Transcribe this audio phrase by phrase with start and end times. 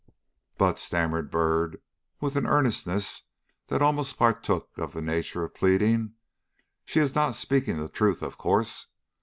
[0.57, 1.79] "But," stammered Byrd,
[2.19, 3.21] with an earnestness
[3.67, 6.15] that almost partook of the nature of pleading,
[6.85, 8.87] "she is not speaking the truth, of course.